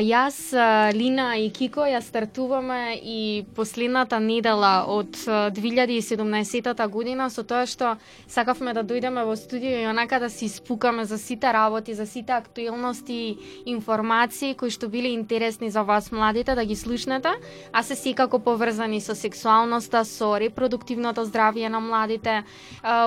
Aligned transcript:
јас, 0.00 0.52
Лина 0.92 1.36
и 1.36 1.50
Кико 1.50 1.84
ја 1.86 2.00
стартуваме 2.00 2.98
и 3.02 3.44
последната 3.54 4.20
недела 4.20 4.84
од 4.88 5.16
2017 5.16 6.88
година 6.88 7.30
со 7.30 7.42
тоа 7.42 7.66
што 7.66 7.96
сакавме 8.28 8.74
да 8.74 8.84
дојдеме 8.84 9.24
во 9.24 9.36
студио 9.36 9.78
и 9.82 9.86
онака 9.86 10.18
да 10.20 10.30
се 10.30 10.44
испукаме 10.46 11.04
за 11.04 11.18
сите 11.18 11.52
работи, 11.52 11.94
за 11.94 12.06
сите 12.06 12.32
актуелности, 12.32 13.38
информации 13.66 14.54
кои 14.54 14.70
што 14.70 14.88
биле 14.88 15.14
интересни 15.14 15.70
за 15.70 15.82
вас 15.82 16.12
младите 16.12 16.54
да 16.54 16.64
ги 16.64 16.76
слушнете, 16.76 17.32
а 17.72 17.82
се 17.82 17.94
секако 17.94 18.38
поврзани 18.38 19.00
со 19.00 19.14
сексуалноста, 19.14 20.04
со 20.04 20.36
репродуктивното 20.38 21.24
здравје 21.26 21.68
на 21.68 21.80
младите, 21.80 22.44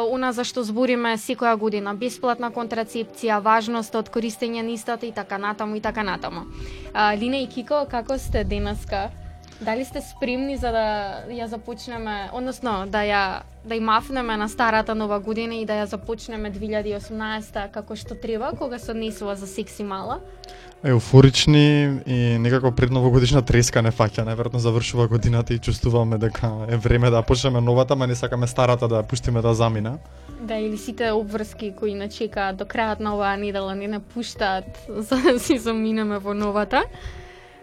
она 0.09 0.31
за 0.31 0.43
што 0.43 0.63
збориме 0.63 1.17
секоја 1.17 1.57
година, 1.57 1.93
бесплатна 1.93 2.51
контрацепција, 2.51 3.41
важност 3.41 3.95
од 3.95 4.09
користење 4.09 4.61
на 4.63 4.71
истата 4.71 5.05
и 5.05 5.11
така 5.11 5.37
натаму 5.37 5.75
и 5.75 5.81
така 5.81 6.03
натаму. 6.03 6.47
А, 6.93 7.17
Лина 7.17 7.37
и 7.37 7.47
Кико, 7.47 7.85
како 7.89 8.17
сте 8.17 8.43
денеска? 8.43 9.09
Дали 9.61 9.85
сте 9.85 10.01
спремни 10.01 10.57
за 10.57 10.71
да 10.71 10.85
ја 11.27 11.45
започнеме, 11.45 12.29
односно 12.33 12.85
да 12.87 13.03
ја 13.03 13.23
да 13.65 13.75
ја 13.75 13.83
мафнеме 13.83 14.37
на 14.37 14.47
старата 14.49 14.95
нова 14.95 15.19
година 15.19 15.55
и 15.55 15.65
да 15.65 15.73
ја 15.73 15.85
започнеме 15.85 16.51
2018 16.51 17.71
како 17.71 17.95
што 17.95 18.15
треба, 18.15 18.51
кога 18.57 18.79
се 18.79 18.91
однесува 18.91 19.35
за 19.35 19.47
секси 19.47 19.83
мала? 19.83 20.19
Еуфорични 20.83 21.99
и 22.07 22.37
некако 22.39 22.71
пред 22.71 22.91
новогодишна 22.91 23.41
треска 23.41 23.81
не 23.81 23.91
фаќа, 23.91 24.23
најверојатно 24.23 24.63
завршува 24.63 25.07
годината 25.07 25.53
и 25.53 25.59
чувствуваме 25.59 26.17
дека 26.17 26.51
е 26.69 26.77
време 26.77 27.09
да 27.09 27.21
почнеме 27.21 27.61
новата, 27.61 27.95
ма 27.95 28.07
не 28.07 28.15
сакаме 28.15 28.47
старата 28.47 28.87
да 28.87 29.03
пуштиме 29.03 29.41
да 29.41 29.53
замина. 29.53 29.97
Да, 30.39 30.55
или 30.55 30.77
сите 30.77 31.11
обврски 31.11 31.73
кои 31.75 31.93
не 31.93 32.07
чекаат 32.09 32.55
до 32.57 32.65
крајот 32.65 33.03
на 33.03 33.15
оваа 33.15 33.35
недела 33.37 33.75
не 33.75 33.87
напуштаат 33.87 34.65
за 34.87 35.17
да 35.17 35.39
си 35.39 35.57
заминеме 35.57 36.19
во 36.19 36.33
новата. 36.33 36.83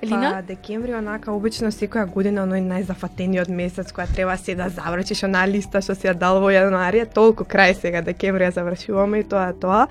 Лина? 0.02 0.32
Па, 0.36 0.42
декември 0.42 0.92
онака 0.92 1.32
обично 1.32 1.70
секоја 1.72 2.04
година 2.12 2.42
оној 2.44 2.60
најзафатениот 2.66 3.48
месец 3.48 3.94
која 3.96 4.04
треба 4.12 4.34
се 4.36 4.52
да 4.54 4.68
завршиш 4.68 5.22
она 5.24 5.46
листа 5.48 5.80
што 5.80 5.96
се 5.96 6.10
ја 6.10 6.14
дал 6.20 6.40
во 6.44 6.50
јануари, 6.52 7.06
толку 7.08 7.46
крај 7.48 7.72
сега 7.80 8.02
декември 8.04 8.44
ја 8.44 8.52
завршуваме 8.58 9.22
и 9.22 9.24
тоа 9.24 9.48
е 9.54 9.56
тоа. 9.56 9.86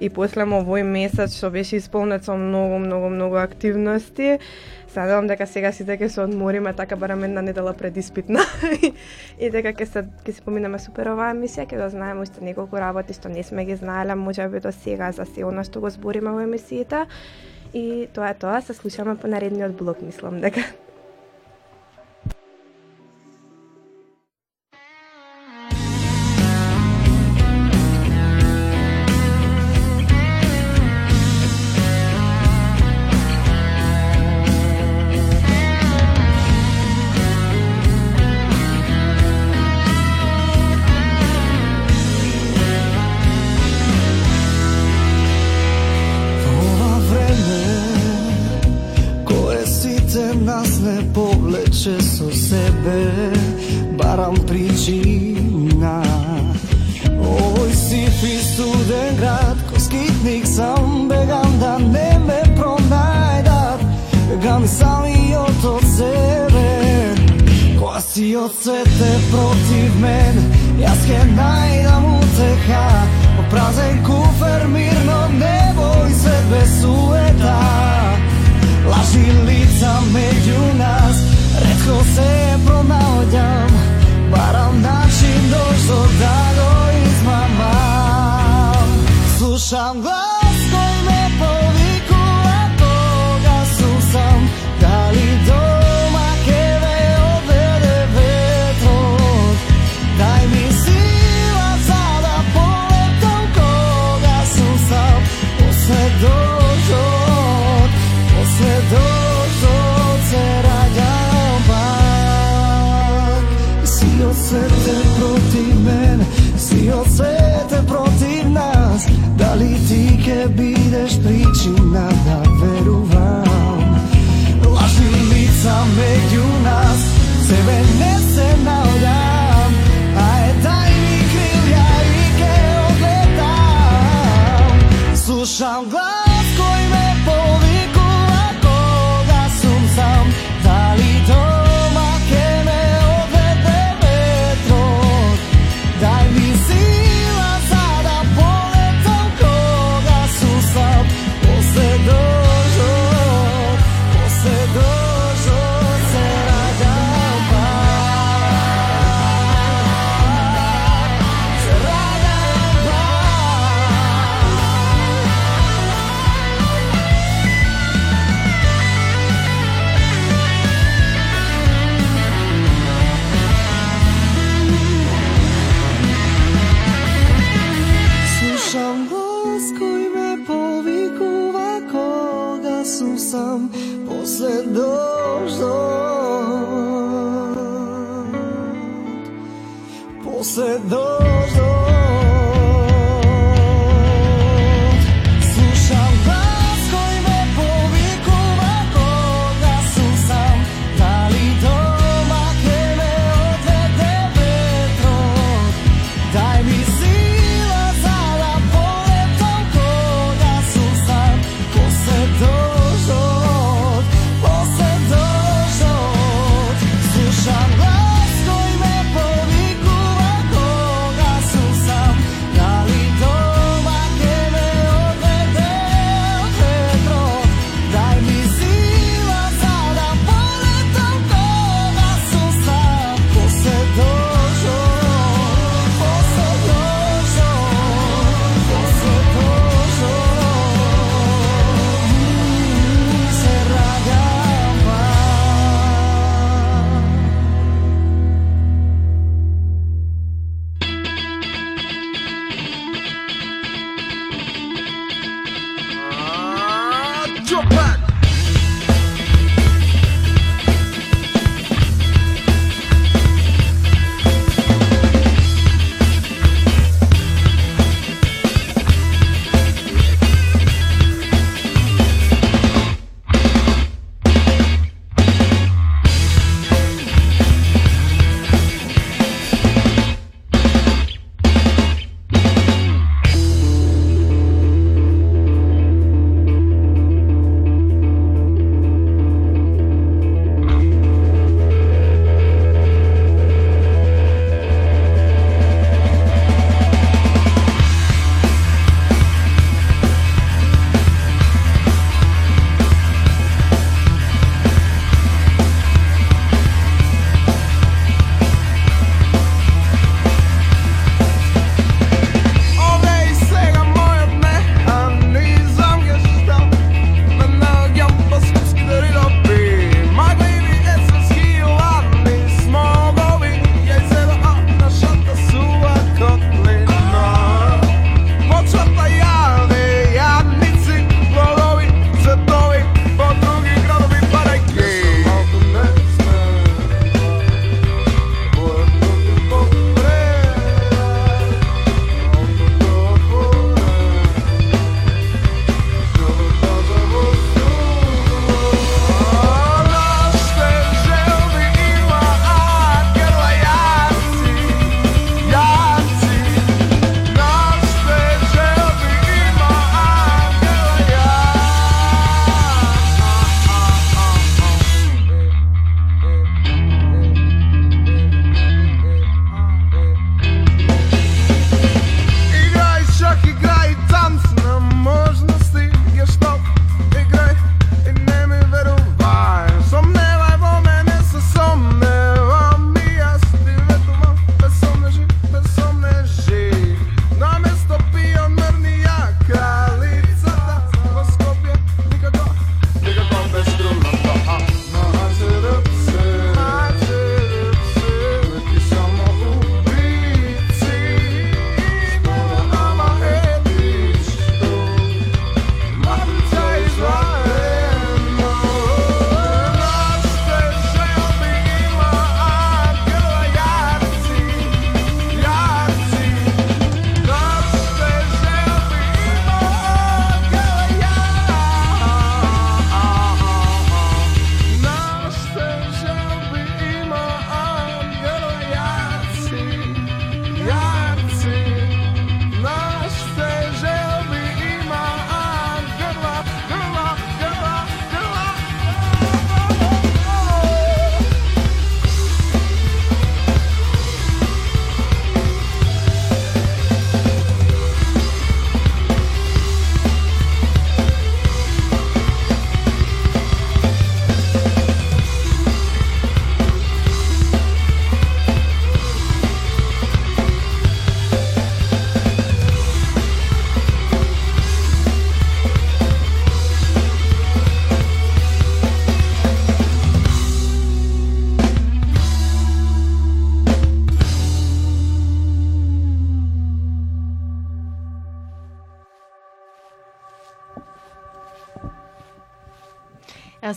И 0.00 0.10
после 0.12 0.44
овој 0.44 0.84
месец 0.84 1.38
што 1.38 1.50
беше 1.50 1.80
исполнет 1.80 2.28
со 2.28 2.36
многу 2.36 2.78
многу 2.84 3.08
многу 3.08 3.40
активности, 3.40 4.38
се 4.92 5.00
надевам 5.00 5.26
дека 5.26 5.46
сега 5.46 5.72
сите 5.72 5.96
ќе 5.96 6.08
се 6.08 6.20
одмориме 6.20 6.76
така 6.76 6.96
барем 6.96 7.24
една 7.24 7.40
недела 7.40 7.72
пред 7.72 7.96
испитна 7.96 8.44
и 9.40 9.50
дека 9.50 9.72
ќе 9.72 9.84
се 9.88 10.04
ќе 10.04 10.32
се 10.36 10.44
поминеме 10.44 10.78
супер 10.78 11.08
оваа 11.16 11.32
емисија, 11.32 11.64
ќе 11.64 11.80
да 11.80 11.88
знаеме 11.88 12.28
уште 12.28 12.44
неколку 12.44 12.76
работи 12.76 13.16
што 13.16 13.32
не 13.32 13.42
сме 13.42 13.64
ги 13.64 13.76
знаеле, 13.76 14.14
можеби 14.14 14.60
до 14.60 14.72
сега 14.72 15.12
за 15.12 15.24
се 15.24 15.48
она 15.48 15.64
што 15.64 15.80
го 15.80 15.88
збориме 15.88 16.36
во 16.36 16.44
емисијата 16.44 17.06
И 17.76 18.08
тоа 18.16 18.32
е 18.32 18.38
тоа, 18.40 18.62
се 18.64 18.72
слушаме 18.72 19.18
по 19.20 19.28
наредниот 19.28 19.76
блок, 19.76 20.00
мислам 20.00 20.40
дека. 20.40 20.64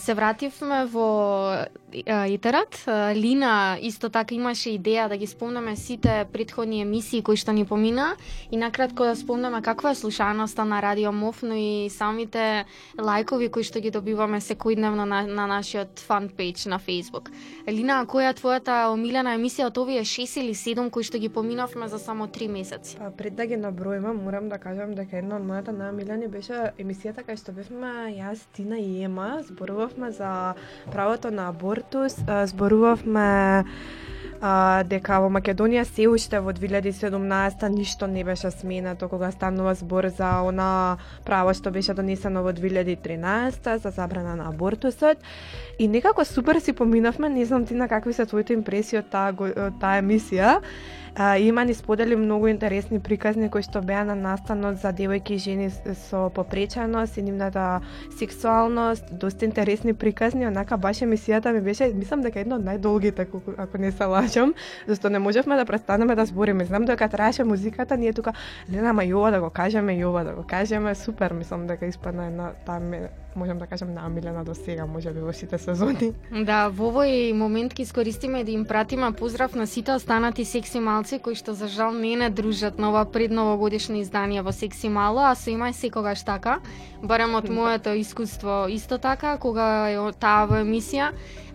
Се 0.00 0.14
вративме 0.14 0.86
во 0.88 1.66
Итерат. 2.08 2.84
Лина 3.14 3.78
исто 3.82 4.08
така 4.08 4.34
имаше 4.34 4.70
идеја 4.78 5.08
да 5.08 5.16
ги 5.16 5.26
спомнеме 5.26 5.76
сите 5.76 6.24
предходни 6.32 6.80
емисии 6.80 7.22
кои 7.22 7.36
што 7.36 7.52
ни 7.52 7.64
помина 7.66 8.14
и 8.50 8.56
накратко 8.56 9.04
да 9.04 9.16
спомнеме 9.16 9.62
каква 9.62 9.90
е 9.90 9.94
слушаноста 9.94 10.64
на 10.64 10.82
Радио 10.82 11.12
МОВ, 11.12 11.42
но 11.42 11.54
и 11.54 11.90
самите 11.90 12.64
лајкови 12.96 13.50
кои 13.50 13.62
што 13.66 13.80
ги 13.80 13.90
добиваме 13.90 14.40
секојдневно 14.40 15.04
на, 15.04 15.26
на 15.26 15.46
нашиот 15.50 15.98
фан 15.98 16.30
пејдж 16.30 16.68
на 16.70 16.78
Facebook. 16.78 17.28
Лина, 17.66 18.06
која 18.06 18.30
е 18.30 18.38
твојата 18.38 18.86
омилена 18.94 19.34
емисија 19.34 19.66
од 19.66 19.78
овие 19.78 20.06
6 20.06 20.40
или 20.40 20.54
7 20.54 20.90
кои 20.90 21.02
што 21.02 21.18
ги 21.18 21.28
поминавме 21.28 21.88
за 21.88 21.98
само 21.98 22.26
3 22.26 22.48
месеци? 22.48 22.96
Па 22.98 23.10
пред 23.10 23.34
да 23.34 23.46
ги 23.46 23.58
набројувам, 23.58 24.22
морам 24.22 24.48
да 24.48 24.58
кажам 24.58 24.94
дека 24.94 25.18
една 25.18 25.36
од 25.36 25.44
мојата 25.44 25.74
најомилени 25.74 26.30
беше 26.30 26.72
емисијата 26.78 27.26
кај 27.26 27.36
што 27.36 27.52
бевме 27.52 28.14
јас, 28.14 28.46
Тина 28.54 28.78
и 28.78 29.02
Ема, 29.02 29.42
зборувавме 29.96 30.10
за 30.10 30.54
правото 30.92 31.30
на 31.30 31.48
абортус, 31.48 32.16
зборувавме 32.44 33.64
а, 34.40 34.82
дека 34.88 35.20
во 35.20 35.28
Македонија 35.32 35.84
се 35.84 36.08
уште 36.08 36.40
во 36.40 36.52
2017 36.56 37.68
ништо 37.68 38.06
не 38.06 38.24
беше 38.24 38.50
сменато 38.50 39.08
кога 39.08 39.30
станува 39.30 39.74
збор 39.74 40.08
за 40.08 40.30
она 40.42 40.98
право 41.24 41.54
што 41.54 41.70
беше 41.70 41.94
донесено 41.94 42.42
во 42.42 42.52
2013 42.52 43.76
за 43.76 43.90
забрана 43.90 44.36
на 44.36 44.48
абортусот. 44.48 45.18
И 45.78 45.88
некако 45.88 46.24
супер 46.24 46.60
си 46.60 46.72
поминавме, 46.72 47.28
не 47.28 47.44
знам 47.44 47.66
ти 47.66 47.74
на 47.74 47.88
какви 47.88 48.12
се 48.12 48.26
твоите 48.26 48.52
импресии 48.52 48.98
од 48.98 49.10
таа 49.12 49.32
таа 49.80 50.00
емисија. 50.00 50.60
А, 51.14 51.38
има 51.38 51.64
ни 51.64 51.74
сподели 51.74 52.16
многу 52.16 52.46
интересни 52.46 53.00
приказни 53.00 53.50
кои 53.50 53.62
што 53.66 53.82
беа 53.82 54.04
на 54.06 54.14
настанот 54.14 54.78
за 54.78 54.92
девојки 54.94 55.34
и 55.34 55.42
жени 55.42 55.70
со 56.06 56.30
попреченост 56.30 57.16
и 57.16 57.22
нивната 57.22 57.80
сексуалност, 58.18 59.04
доста 59.10 59.44
интересни 59.44 59.94
приказни, 59.94 60.46
онака 60.46 60.78
баш 60.78 61.02
емисијата 61.02 61.52
ми 61.52 61.60
беше, 61.60 61.90
мислам 61.94 62.22
дека 62.22 62.40
една 62.40 62.56
од 62.56 62.64
најдолгите, 62.64 63.26
ако, 63.26 63.42
ако 63.56 63.78
не 63.78 63.90
се 63.92 64.04
лажам, 64.04 64.29
зашто 64.86 65.10
не 65.10 65.18
можевме 65.18 65.56
да 65.56 65.64
престанеме 65.64 66.14
да 66.14 66.24
збориме. 66.24 66.64
Знам 66.64 66.84
дека 66.84 67.08
траеше 67.08 67.44
музиката, 67.44 67.96
ние 67.96 68.12
тука, 68.12 68.32
Лена, 68.72 68.92
ма 68.92 69.02
ова 69.16 69.30
да 69.30 69.40
го 69.40 69.50
кажеме, 69.50 69.92
јова 69.92 70.24
да 70.24 70.32
го 70.32 70.42
кажеме, 70.46 70.94
супер, 70.94 71.32
мислам 71.32 71.66
дека 71.66 71.86
испадна 71.86 72.26
една 72.26 72.52
таа 72.66 72.80
можам 73.34 73.58
да 73.58 73.66
кажам 73.66 73.94
најомилена 73.94 74.44
до 74.44 74.54
сега, 74.54 74.86
може 74.86 75.12
би 75.12 75.20
во 75.20 75.32
сите 75.32 75.58
сезони. 75.58 76.12
Да, 76.30 76.68
во 76.68 76.90
овој 76.90 77.32
момент 77.34 77.74
ќе 77.74 77.86
искористиме 77.86 78.44
да 78.44 78.50
им 78.50 78.64
пратиме 78.64 79.12
поздрав 79.12 79.54
на 79.54 79.66
сите 79.66 79.92
останати 79.92 80.44
секси 80.44 80.80
малци 80.80 81.18
кои 81.18 81.34
што 81.34 81.54
за 81.54 81.68
жал 81.68 81.92
не 81.92 82.16
не 82.16 82.30
дружат 82.30 82.78
на 82.78 82.90
ова 82.90 83.04
предновогодишно 83.04 84.00
издание 84.00 84.42
во 84.42 84.52
Секси 84.52 84.88
мало, 84.88 85.20
а 85.20 85.34
се 85.34 85.50
има 85.50 85.72
секогаш 85.72 86.22
така. 86.24 86.60
Барем 87.02 87.34
од 87.34 87.46
да. 87.46 87.52
моето 87.52 87.90
искуство 87.94 88.66
исто 88.68 88.98
така, 88.98 89.38
кога 89.38 89.90
е 89.90 89.96
таа 90.20 90.46
во 90.46 90.60
емисија, 90.60 91.12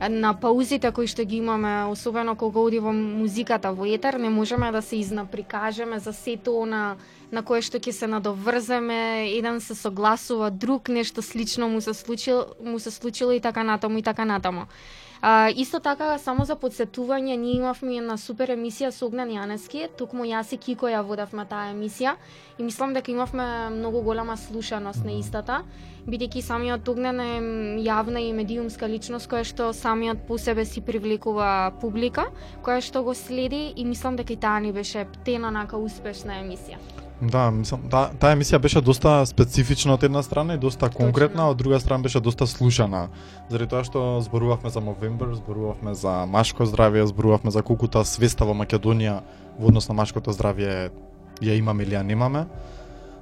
на 0.09 0.33
паузите 0.33 0.91
кои 0.91 1.07
што 1.07 1.23
ги 1.23 1.37
имаме, 1.37 1.85
особено 1.85 2.35
кога 2.35 2.59
оди 2.59 2.79
во 2.79 2.93
музиката 2.93 3.71
во 3.71 3.85
етер, 3.85 4.17
не 4.17 4.29
можеме 4.29 4.71
да 4.71 4.81
се 4.81 4.95
изнаприкажеме 4.95 5.99
за 5.99 6.13
сето 6.13 6.65
на 6.65 6.95
на 7.35 7.43
кое 7.43 7.59
што 7.65 7.81
ќе 7.83 7.91
се 7.91 8.07
надоврземе, 8.07 9.27
еден 9.35 9.59
се 9.59 9.75
согласува, 9.75 10.51
друг 10.51 10.87
нешто 10.89 11.21
слично 11.21 11.67
му 11.69 11.81
се 11.83 11.93
случило, 11.93 12.55
му 12.63 12.79
се 12.79 12.91
случило 12.91 13.31
и 13.35 13.43
така 13.43 13.63
натаму 13.63 13.99
и 13.99 14.03
така 14.03 14.25
натаму. 14.25 14.65
А, 15.21 15.49
исто 15.49 15.79
така, 15.79 16.17
само 16.21 16.45
за 16.45 16.53
подсетување, 16.53 17.33
ние 17.39 17.55
имавме 17.57 17.95
една 17.97 18.17
супер 18.19 18.51
емисија 18.53 18.91
со 18.93 19.07
Огнен 19.07 19.31
Јанески, 19.33 19.87
токму 19.97 20.21
јас 20.27 20.51
и 20.53 20.59
Кико 20.61 20.85
ја 20.91 20.99
водевме 21.01 21.47
таа 21.49 21.71
емисија 21.71 22.13
и 22.59 22.63
мислам 22.63 22.93
дека 22.93 23.11
имавме 23.11 23.69
многу 23.73 24.03
голема 24.05 24.35
слушаност 24.37 25.05
на 25.05 25.15
истата, 25.17 25.63
бидејќи 26.05 26.43
самиот 26.45 26.89
Огнен 26.93 27.19
е 27.19 27.31
јавна 27.87 28.21
и 28.21 28.35
медиумска 28.37 28.85
личност 28.91 29.31
која 29.31 29.47
што 29.47 29.71
самиот 29.73 30.27
по 30.27 30.37
себе 30.37 30.65
си 30.65 30.85
привлекува 30.85 31.73
публика, 31.81 32.27
која 32.61 32.83
што 32.85 33.01
го 33.01 33.17
следи 33.17 33.73
и 33.75 33.85
мислам 33.85 34.15
дека 34.21 34.33
и 34.33 34.37
таа 34.37 34.59
ни 34.59 34.71
беше 34.71 35.07
птена 35.09 35.49
нака 35.49 35.81
успешна 35.81 36.43
емисија. 36.43 37.04
Да, 37.21 37.47
мислам, 37.51 37.85
та, 37.87 38.09
таа 38.19 38.35
емисија 38.35 38.57
беше 38.59 38.81
доста 38.83 39.21
специфична 39.25 39.93
од 39.95 40.03
една 40.03 40.19
страна 40.23 40.57
и 40.57 40.59
доста 40.59 40.89
конкретна, 40.91 41.47
од 41.47 41.57
друга 41.57 41.79
страна 41.79 42.03
беше 42.03 42.19
доста 42.19 42.47
слушана. 42.47 43.07
Заради 43.49 43.69
тоа 43.71 43.87
што 43.87 44.03
зборувавме 44.19 44.69
за 44.69 44.83
Movember, 44.83 45.31
зборувавме 45.31 45.95
за 45.95 46.25
машко 46.27 46.67
здравје, 46.67 47.07
зборувавме 47.07 47.55
за 47.55 47.63
колкута 47.63 48.03
свеста 48.03 48.43
во 48.43 48.51
Македонија 48.51 49.21
во 49.55 49.71
однос 49.71 49.87
на 49.87 49.95
машкото 49.95 50.35
здравје 50.35 50.91
ја 51.39 51.55
имаме 51.55 51.87
или 51.87 51.95
ја 51.95 52.03
немаме. 52.03 52.47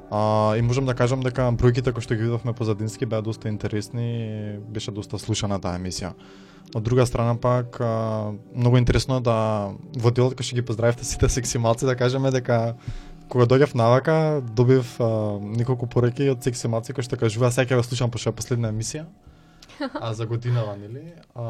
А, 0.09 0.57
и 0.57 0.61
можам 0.61 0.89
да 0.89 0.97
кажам 0.97 1.21
дека 1.21 1.51
бројките 1.53 1.93
кои 1.93 2.01
што 2.01 2.17
ги 2.17 2.25
видовме 2.25 2.53
позадински 2.53 3.05
беа 3.05 3.21
доста 3.21 3.49
интересни 3.49 4.09
и 4.25 4.57
беше 4.57 4.91
доста 4.91 5.21
слушана 5.21 5.61
таа 5.61 5.77
емисија. 5.77 6.15
Од 6.73 6.81
друга 6.81 7.05
страна 7.05 7.37
пак, 7.37 7.77
а, 7.81 8.33
многу 8.55 8.77
интересно 8.77 9.21
да 9.21 9.69
во 9.93 10.09
делот 10.09 10.33
кога 10.33 10.43
што 10.43 10.57
ги 10.57 10.65
поздравивте 10.65 11.05
сите 11.05 11.29
секси 11.29 11.61
малци 11.61 11.85
да 11.85 11.95
кажеме 11.95 12.31
дека 12.31 12.75
кога 13.33 13.47
дојдев 13.49 13.73
навака, 13.75 14.15
добив 14.45 14.95
а, 15.01 15.09
неколку 15.41 15.89
пореки 15.89 16.29
од 16.29 16.45
секси 16.45 16.69
малци 16.69 16.93
кои 16.93 17.05
што 17.05 17.17
кажува 17.17 17.49
сега 17.51 17.73
ќе 17.73 17.81
ве 17.81 17.87
слушам 17.87 18.13
пошто 18.13 18.29
е 18.29 18.37
последна 18.37 18.69
емисија. 18.69 19.07
А 19.97 20.13
за 20.13 20.27
годинава, 20.29 20.77
нели? 20.77 21.15
А, 21.33 21.43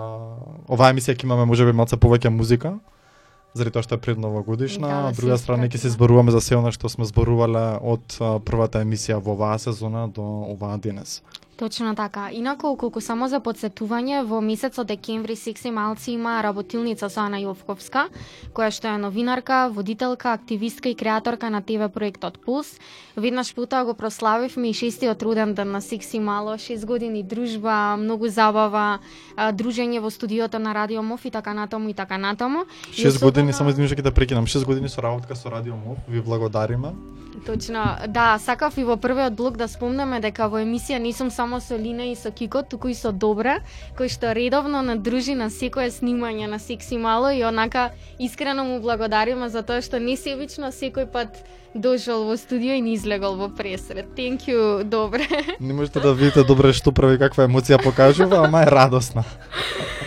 оваа 0.72 0.94
емисија 0.96 1.18
ќе 1.18 1.28
имаме 1.28 1.46
можеби 1.50 1.76
малце 1.76 2.00
повеќе 2.00 2.32
музика 2.32 2.78
заради 3.54 3.76
тоа 3.76 3.86
што 3.86 4.00
е 4.00 4.02
пред 4.02 4.18
новогодишна, 4.18 4.88
да, 4.88 5.02
од 5.12 5.20
друга 5.20 5.38
страна 5.38 5.68
ќе 5.70 5.84
се 5.84 5.94
зборуваме 5.94 6.34
за 6.34 6.42
се 6.42 6.58
она 6.58 6.72
што 6.74 6.90
сме 6.90 7.06
зборувале 7.06 7.78
од 7.82 8.18
првата 8.48 8.82
емисија 8.82 9.20
во 9.22 9.36
оваа 9.38 9.60
сезона 9.62 10.08
до 10.08 10.24
оваа 10.56 10.80
денес. 10.82 11.22
Точно 11.58 11.96
така. 11.96 12.30
Инаку, 12.32 12.74
колку 12.76 13.02
само 13.02 13.28
за 13.30 13.38
подсетување, 13.38 14.24
во 14.26 14.42
месецот 14.42 14.88
декември 14.90 15.36
Секси 15.38 15.70
Малци 15.72 16.12
има 16.18 16.42
работилница 16.42 17.10
со 17.14 17.22
Ана 17.22 17.38
Јовковска, 17.38 18.08
која 18.58 18.72
што 18.74 18.90
е 18.90 18.98
новинарка, 18.98 19.70
водителка, 19.70 20.34
активистка 20.34 20.90
и 20.90 20.96
креаторка 20.96 21.50
на 21.54 21.62
ТВ 21.62 21.90
проектот 21.94 22.40
Пулс. 22.42 22.80
Веднаш 23.16 23.54
пута 23.54 23.84
го 23.86 23.94
прославивме 23.94 24.70
и 24.70 24.74
шестиот 24.74 25.22
роден 25.22 25.54
ден 25.54 25.72
на 25.72 25.82
Секси 25.82 26.20
Мало, 26.20 26.58
6 26.58 26.86
години 26.86 27.24
дружба, 27.24 27.96
многу 28.02 28.28
забава, 28.28 29.00
дружење 29.38 30.02
во 30.02 30.10
студиото 30.10 30.60
на 30.60 30.74
Радио 30.74 31.04
МОВ 31.04 31.26
и 31.26 31.32
така 31.32 31.54
натаму 31.54 31.90
и 31.90 31.94
така 31.94 32.18
натаму. 32.18 32.66
6 32.90 33.08
особено... 33.08 33.30
години, 33.30 33.54
само 33.54 33.70
извинувам 33.70 33.98
ќе 33.98 34.04
те 34.04 34.12
прекинам, 34.12 34.46
6 34.50 34.66
години 34.66 34.90
со 34.90 35.02
работка 35.02 35.36
со 35.36 35.52
Радио 35.52 35.78
МОВ, 35.78 36.02
ви 36.10 36.22
благодариме. 36.22 36.98
Точно, 37.46 37.98
да, 38.08 38.38
сакав 38.40 38.78
и 38.78 38.84
во 38.84 38.96
првиот 38.98 39.34
блок 39.34 39.58
да 39.58 39.68
спомнеме 39.68 40.20
дека 40.22 40.48
во 40.52 40.62
емисија 40.62 41.00
не 41.02 41.14
сум 41.14 41.32
само 41.34 41.60
со 41.60 41.78
Лина 41.78 42.12
и 42.12 42.16
со 42.16 42.32
Кико, 42.32 42.62
туку 42.64 42.88
и 42.88 42.94
со 42.94 43.12
Добра, 43.12 43.60
кој 43.98 44.10
што 44.14 44.34
редовно 44.38 44.84
надружи 44.86 45.34
на 45.36 45.50
секое 45.50 45.90
снимање 45.90 46.48
на 46.48 46.60
Секси 46.60 46.98
Мало 46.98 47.34
и 47.34 47.44
онака 47.44 47.92
искрено 48.20 48.64
му 48.64 48.80
благодариме 48.80 49.50
за 49.50 49.64
тоа 49.64 49.82
што 49.82 50.00
не 50.00 50.16
себично 50.18 50.70
секој 50.72 51.10
пат 51.10 51.42
дошол 51.74 52.30
во 52.30 52.38
студио 52.38 52.78
и 52.78 52.82
не 52.82 52.94
излегол 52.96 53.36
во 53.36 53.50
пресред. 53.50 54.14
Thank 54.16 54.46
you, 54.48 54.84
Добре. 54.84 55.28
Не 55.60 55.74
можете 55.74 56.00
да 56.00 56.14
видите 56.14 56.44
Добре 56.44 56.74
што 56.74 56.94
прави, 56.94 57.18
каква 57.18 57.50
емоција 57.50 57.82
покажува, 57.82 58.46
ама 58.46 58.64
е 58.64 58.72
радосна. 58.72 59.26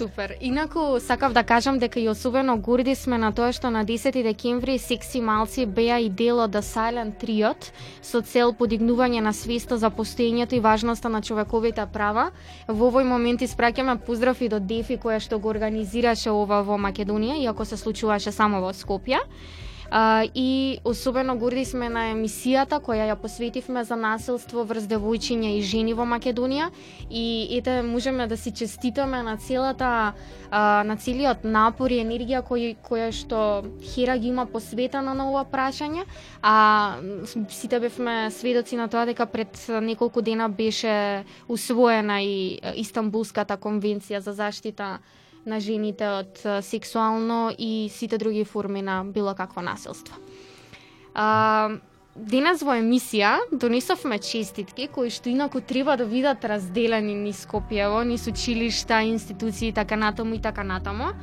Супер. 0.00 0.36
Инаку 0.40 1.00
сакав 1.00 1.32
да 1.32 1.42
кажам 1.42 1.78
дека 1.78 2.00
и 2.00 2.08
особено 2.08 2.56
горди 2.56 2.94
сме 2.94 3.18
на 3.18 3.32
тоа 3.36 3.52
што 3.52 3.68
на 3.70 3.84
10 3.84 4.22
декември 4.24 4.78
секси 4.78 5.20
малци 5.20 5.66
беа 5.66 5.98
и 6.00 6.08
дел 6.08 6.40
од 6.40 6.56
The 6.56 6.62
Silent 6.64 7.20
Triot 7.20 7.68
со 8.00 8.22
цел 8.24 8.54
подигнување 8.56 9.20
на 9.20 9.32
свеста 9.36 9.76
за 9.76 9.90
постоењето 9.92 10.56
и 10.56 10.60
важноста 10.60 11.12
на 11.12 11.20
човековите 11.20 11.84
права. 11.92 12.30
Во 12.66 12.88
овој 12.88 13.04
момент 13.04 13.44
испраќаме 13.44 14.00
поздрав 14.06 14.40
и 14.40 14.48
до 14.48 14.58
Дефи 14.58 14.96
која 14.96 15.20
што 15.20 15.38
го 15.38 15.52
организираше 15.52 16.30
ова 16.32 16.62
во 16.64 16.80
Македонија, 16.80 17.36
иако 17.36 17.68
се 17.68 17.76
случуваше 17.76 18.32
само 18.32 18.64
во 18.64 18.72
Скопје. 18.72 19.20
А, 19.90 20.24
и 20.34 20.78
особено 20.84 21.36
горди 21.38 21.64
сме 21.64 21.88
на 21.90 22.04
емисијата 22.12 22.78
која 22.78 23.08
ја 23.10 23.16
посветивме 23.18 23.82
за 23.84 23.96
насилство 23.98 24.62
врз 24.64 24.86
девојчиња 24.86 25.50
и 25.58 25.62
жени 25.66 25.94
во 25.98 26.06
Македонија. 26.06 26.70
И 27.10 27.48
ете 27.58 27.82
можеме 27.82 28.26
да 28.26 28.36
си 28.36 28.52
честитаме 28.52 29.22
на 29.22 29.36
целата 29.36 30.12
а, 30.50 30.82
на 30.86 30.96
целиот 30.96 31.42
напор 31.44 31.90
и 31.90 31.98
енергија 32.04 32.42
кој 32.46 32.76
која 32.86 33.10
што 33.10 33.64
Хера 33.82 34.18
ги 34.18 34.28
има 34.28 34.46
посветена 34.46 35.14
на 35.14 35.26
ова 35.30 35.44
прашање, 35.44 36.06
а 36.42 36.96
сите 37.48 37.80
бевме 37.80 38.30
сведоци 38.30 38.76
на 38.76 38.88
тоа 38.88 39.06
дека 39.10 39.26
пред 39.26 39.58
неколку 39.82 40.22
дена 40.22 40.48
беше 40.48 41.24
усвоена 41.48 42.22
и 42.22 42.60
Истанбулската 42.78 43.56
конвенција 43.56 44.22
за 44.22 44.32
заштита 44.32 44.98
на 45.46 45.60
жените 45.60 46.08
од 46.08 46.42
сексуално 46.64 47.50
и 47.58 47.88
сите 47.92 48.18
други 48.18 48.44
форми 48.44 48.82
на 48.82 49.04
било 49.04 49.34
какво 49.34 49.62
насилство. 49.62 50.16
А, 51.14 51.70
денес 52.16 52.62
во 52.62 52.76
емисија 52.78 53.36
донесовме 53.52 54.18
честитки 54.18 54.88
кои 54.92 55.10
што 55.10 55.30
инаку 55.30 55.60
треба 55.60 55.96
да 55.96 56.04
видат 56.04 56.44
разделени 56.44 57.14
низ 57.14 57.46
Скопјево, 57.46 58.02
низ 58.04 58.26
училишта, 58.26 59.02
институции, 59.02 59.72
така 59.72 59.96
натаму 59.96 60.34
и 60.34 60.40
така 60.40 60.64
натаму. 60.64 61.14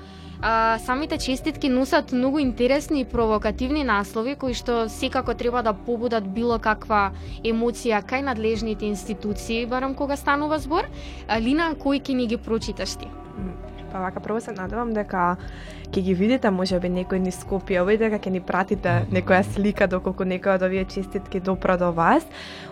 А, 0.41 0.77
самите 0.79 1.17
честитки 1.17 1.69
носат 1.69 2.11
многу 2.11 2.39
интересни 2.39 3.01
и 3.01 3.05
провокативни 3.05 3.83
наслови 3.83 4.35
кои 4.35 4.53
што 4.53 4.89
секако 4.89 5.33
треба 5.33 5.63
да 5.63 5.73
побудат 5.73 6.27
било 6.33 6.59
каква 6.59 7.11
емоција 7.43 8.03
кај 8.05 8.21
надлежните 8.21 8.85
институции, 8.85 9.65
барам 9.65 9.95
кога 9.95 10.17
станува 10.17 10.59
збор. 10.59 10.89
А, 11.27 11.39
Лина, 11.39 11.73
кој 11.73 12.01
ќе 12.01 12.13
ни 12.13 12.27
ги 12.27 12.37
прочиташ 12.37 12.97
ти? 13.01 13.26
Па 13.97 14.01
вака 14.01 14.19
прво 14.19 14.37
се 14.37 14.51
надевам 14.53 14.91
дека 14.93 15.39
ќе 15.89 16.01
ги 16.05 16.13
видите 16.13 16.49
можеби 16.53 16.89
некој 16.93 17.17
ни 17.17 17.31
Скопје, 17.33 17.79
овој 17.81 17.97
дека 17.97 18.19
ќе 18.21 18.29
ни 18.29 18.41
пратите 18.45 18.91
некоја 19.09 19.39
слика 19.55 19.87
доколку 19.89 20.21
некој 20.21 20.53
од 20.53 20.65
овие 20.67 20.83
честитки 20.85 21.41
допра 21.41 21.79
до 21.81 21.89
вас. 21.97 22.21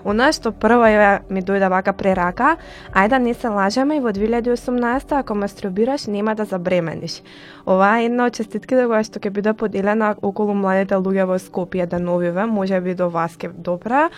Она 0.05 0.29
што 0.29 0.51
прво 0.53 0.85
е 0.85 1.23
ми 1.33 1.41
дојде 1.41 1.65
вака 1.73 1.95
прерака, 1.97 2.59
ајде 2.93 3.15
да 3.15 3.19
не 3.25 3.33
се 3.33 3.49
лажеме 3.49 3.97
и 3.97 4.03
во 4.05 4.13
2018 4.13 5.17
ако 5.17 5.33
мастурбираш 5.33 6.05
нема 6.05 6.35
да 6.35 6.45
забремениш. 6.45 7.23
Ова 7.65 7.95
е 7.97 8.05
една 8.05 8.29
од 8.29 8.37
честитките 8.37 8.85
која 8.85 9.01
што 9.01 9.17
ќе 9.17 9.33
биде 9.33 9.57
поделена 9.57 10.13
околу 10.21 10.53
младите 10.53 11.01
луѓе 11.01 11.25
во 11.25 11.41
Скопје 11.41 11.89
деновиве, 11.89 12.45
можеби 12.45 12.93
до 12.93 13.09
вас 13.09 13.33
ќе 13.33 13.49
допра 13.49 14.11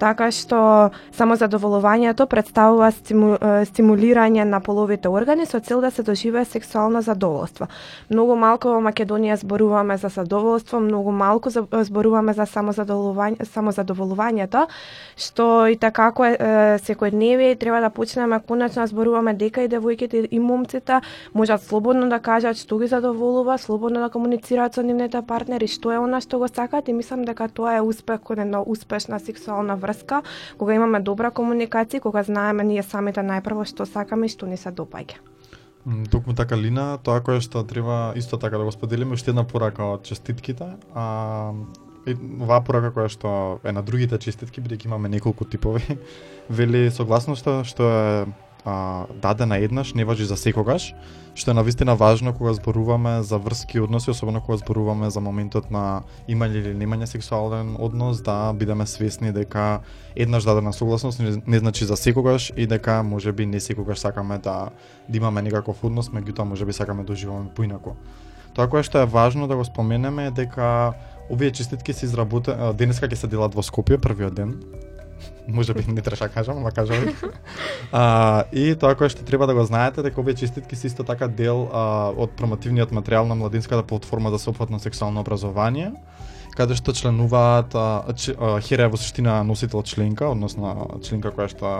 така 0.00 0.30
што 0.34 0.90
само 1.12 1.36
задоволувањето 1.36 2.26
представува 2.26 2.90
стиму, 2.90 3.36
стимулирање 3.70 4.44
на 4.44 4.60
половите 4.60 5.08
органи 5.08 5.46
со 5.46 5.60
цел 5.60 5.80
да 5.80 5.90
се 5.90 6.02
доживее 6.02 6.44
сексуално 6.44 7.02
задоволство. 7.02 7.68
Многу 8.10 8.36
малку 8.36 8.74
во 8.74 8.80
Македонија 8.80 9.36
зборуваме 9.36 9.96
за 9.96 10.08
задоволство, 10.08 10.80
многу 10.80 11.12
малку 11.12 11.50
зборуваме 11.50 12.32
за 12.34 12.46
самозадоволување, 12.46 13.44
самозадоволувањето, 13.44 14.66
што 15.16 15.66
и 15.68 15.76
така 15.76 16.00
како 16.00 16.24
е, 16.24 16.36
секојдневие 16.80 17.52
и 17.52 17.58
треба 17.60 17.80
да 17.80 17.90
почнеме 17.90 18.40
конечно 18.40 18.86
зборуваме 18.86 19.34
дека 19.34 19.64
и 19.64 19.68
девојките 19.68 20.26
и 20.30 20.38
момците 20.38 21.00
можат 21.34 21.62
слободно 21.62 22.08
да 22.08 22.18
кажат 22.18 22.56
што 22.56 22.78
ги 22.78 22.86
задоволува, 22.86 23.58
слободно 23.58 24.00
да 24.00 24.08
комуницираат 24.08 24.74
со 24.74 24.82
нивните 24.82 25.22
партнери, 25.22 25.68
што 25.68 25.92
е 25.92 25.98
она 26.00 26.20
што 26.20 26.38
го 26.38 26.48
сакаат 26.48 26.88
и 26.88 26.96
мислам 26.96 27.24
дека 27.24 27.48
тоа 27.48 27.76
е 27.76 27.82
успех 27.82 28.20
кон 28.24 28.40
една 28.46 28.62
успешна 28.62 29.20
сексуална 29.20 29.76
врска, 29.76 29.89
кога 30.58 30.74
имаме 30.74 31.00
добра 31.00 31.30
комуникација, 31.30 32.00
кога 32.00 32.22
знаеме 32.22 32.64
ние 32.64 32.82
самите 32.82 33.20
најпрво 33.20 33.66
што 33.66 33.86
сакаме 33.86 34.26
и 34.26 34.32
што 34.32 34.46
ни 34.46 34.56
се 34.56 34.70
допаѓа. 34.70 35.20
Токму 36.10 36.34
така 36.36 36.56
Лина, 36.56 36.98
тоа 37.02 37.22
кое 37.24 37.40
што 37.40 37.64
треба 37.64 38.12
исто 38.16 38.36
така 38.36 38.58
да 38.58 38.64
го 38.64 38.72
споделиме 38.72 39.16
уште 39.16 39.30
една 39.30 39.46
порака 39.48 39.84
од 39.96 40.04
честитките, 40.04 40.76
а 40.94 41.52
и 42.06 42.16
оваа 42.40 42.60
порака 42.64 42.92
која 42.92 43.08
што 43.08 43.30
е 43.64 43.72
на 43.72 43.82
другите 43.82 44.18
честитки, 44.18 44.60
бидејќи 44.60 44.88
имаме 44.88 45.08
неколку 45.08 45.44
типови, 45.44 45.98
вели 46.48 46.90
согласно 46.90 47.36
што 47.36 47.62
што 47.64 47.88
е 47.88 48.26
а, 48.64 49.06
дадена 49.22 49.58
еднаш, 49.58 49.94
не 49.94 50.04
важи 50.04 50.24
за 50.24 50.36
секогаш, 50.36 50.94
што 51.34 51.50
е 51.50 51.54
навистина 51.54 51.94
важно 51.94 52.32
кога 52.34 52.52
зборуваме 52.54 53.22
за 53.22 53.38
врски 53.38 53.80
односи, 53.80 54.10
особено 54.10 54.40
кога 54.40 54.58
зборуваме 54.58 55.10
за 55.10 55.20
моментот 55.20 55.70
на 55.70 56.02
имање 56.28 56.60
или 56.60 56.74
немање 56.74 57.06
сексуален 57.06 57.76
однос, 57.78 58.22
да 58.22 58.52
бидеме 58.52 58.86
свесни 58.86 59.32
дека 59.32 59.80
еднаш 60.16 60.44
дадена 60.44 60.72
согласност 60.72 61.20
не, 61.20 61.42
не 61.46 61.58
значи 61.58 61.84
за 61.84 61.96
секогаш 61.96 62.52
и 62.56 62.66
дека 62.66 63.02
можеби 63.02 63.46
не 63.46 63.60
секогаш 63.60 63.98
сакаме 63.98 64.38
да, 64.38 64.70
да 65.08 65.16
имаме 65.16 65.42
некаков 65.42 65.84
однос, 65.84 66.10
меѓутоа 66.10 66.44
можеби 66.44 66.72
сакаме 66.72 67.04
да 67.04 67.14
живееме 67.14 67.54
поинаку. 67.54 67.96
Тоа 68.54 68.66
кое 68.66 68.82
што 68.82 68.98
е 68.98 69.06
важно 69.06 69.46
да 69.48 69.56
го 69.56 69.64
споменеме 69.64 70.26
е 70.26 70.30
дека 70.30 70.92
овие 71.30 71.50
честитки 71.54 71.92
се 71.94 72.06
изработени 72.10 72.74
денеска 72.74 73.06
ќе 73.06 73.14
се 73.14 73.30
делат 73.30 73.54
во 73.54 73.62
Скопје 73.62 74.00
првиот 74.02 74.34
ден 74.34 74.58
може 75.48 75.74
би 75.74 75.84
не 75.88 76.02
треба 76.02 76.16
да 76.16 76.28
кажам, 76.28 76.58
ама 76.58 76.70
кажам. 76.70 76.96
а, 77.92 78.44
и 78.52 78.74
тоа 78.74 78.94
кое 78.94 79.08
што 79.08 79.24
треба 79.24 79.46
да 79.46 79.54
го 79.54 79.64
знаете 79.64 80.02
дека 80.02 80.20
овие 80.20 80.34
честитки 80.34 80.76
се 80.76 80.86
исто 80.86 81.04
така 81.04 81.28
дел 81.28 81.68
а, 81.72 82.10
од 82.16 82.36
промотивниот 82.36 82.92
материјал 82.92 83.28
на 83.28 83.34
младинската 83.34 83.82
платформа 83.82 84.30
за 84.30 84.38
сопфатно 84.38 84.78
сексуално 84.78 85.20
образование 85.20 85.92
каде 86.56 86.74
што 86.76 86.92
членуваат 86.92 87.74
Хера 88.66 88.86
е 88.86 88.90
во 88.90 88.98
суштина 88.98 89.40
носител 89.46 89.82
членка, 89.82 90.28
односно 90.30 91.00
членка 91.06 91.32
која 91.34 91.48
што 91.50 91.70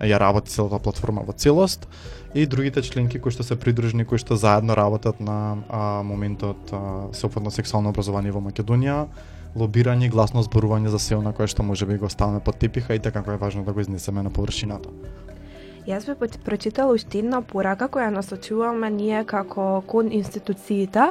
ја 0.00 0.20
работи 0.20 0.52
целата 0.52 0.78
платформа 0.78 1.24
во 1.26 1.32
целост 1.32 1.88
и 2.34 2.46
другите 2.46 2.82
членки 2.82 3.18
кои 3.18 3.32
што 3.32 3.42
се 3.42 3.56
придружни, 3.56 4.04
кои 4.04 4.18
што 4.18 4.36
заедно 4.36 4.76
работат 4.76 5.20
на 5.20 5.58
а, 5.68 6.02
моментот 6.02 6.72
а, 6.72 7.10
сопфатно 7.12 7.50
сексуално 7.50 7.90
образование 7.90 8.32
во 8.32 8.40
Македонија 8.44 9.08
лобирање 9.56 10.06
и 10.06 10.12
гласно 10.12 10.42
зборување 10.42 10.92
за 10.92 10.98
се 10.98 11.16
она 11.16 11.32
кое 11.32 11.46
што 11.50 11.62
може 11.62 11.86
би 11.86 11.98
го 11.98 12.08
ставаме 12.08 12.40
под 12.40 12.58
тепиха 12.58 12.94
и 12.94 12.98
така 12.98 13.22
како 13.22 13.32
е 13.32 13.42
важно 13.42 13.64
да 13.64 13.72
го 13.72 13.80
изнесеме 13.80 14.22
на 14.22 14.30
површината. 14.30 14.90
Јас 15.88 16.04
би 16.06 16.28
прочитала 16.44 16.92
уште 16.94 17.18
една 17.18 17.40
порака 17.42 17.88
која 17.88 18.10
насочуваме 18.12 18.90
ние 18.90 19.24
како 19.24 19.82
кон 19.86 20.12
институциите. 20.12 21.10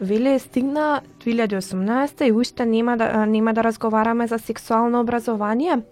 Вели 0.00 0.38
стигна 0.38 1.02
2018 1.24 2.22
и 2.28 2.32
уште 2.32 2.66
нема 2.66 2.96
да 2.96 3.26
нема 3.26 3.54
да 3.54 3.64
разговараме 3.64 4.26
за 4.26 4.38
сексуално 4.38 5.00
образование 5.00 5.82